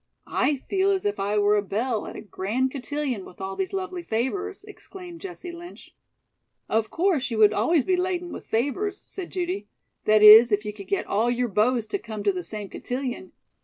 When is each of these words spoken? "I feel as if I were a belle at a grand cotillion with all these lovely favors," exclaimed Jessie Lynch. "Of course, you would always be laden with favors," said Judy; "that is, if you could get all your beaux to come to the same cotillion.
"I 0.25 0.55
feel 0.55 0.89
as 0.89 1.05
if 1.05 1.19
I 1.19 1.37
were 1.37 1.55
a 1.55 1.61
belle 1.61 2.07
at 2.07 2.15
a 2.15 2.21
grand 2.21 2.71
cotillion 2.71 3.23
with 3.23 3.39
all 3.39 3.55
these 3.55 3.71
lovely 3.71 4.01
favors," 4.01 4.63
exclaimed 4.63 5.21
Jessie 5.21 5.51
Lynch. 5.51 5.93
"Of 6.67 6.89
course, 6.89 7.29
you 7.29 7.37
would 7.37 7.53
always 7.53 7.85
be 7.85 7.95
laden 7.95 8.31
with 8.33 8.47
favors," 8.47 8.97
said 8.99 9.29
Judy; 9.29 9.67
"that 10.05 10.23
is, 10.23 10.51
if 10.51 10.65
you 10.65 10.73
could 10.73 10.87
get 10.87 11.05
all 11.05 11.29
your 11.29 11.49
beaux 11.49 11.81
to 11.81 11.99
come 11.99 12.23
to 12.23 12.31
the 12.31 12.41
same 12.41 12.67
cotillion. 12.67 13.31